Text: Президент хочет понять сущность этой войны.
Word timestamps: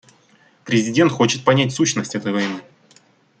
Президент 0.65 1.11
хочет 1.11 1.43
понять 1.43 1.73
сущность 1.73 2.15
этой 2.15 2.33
войны. 2.33 2.61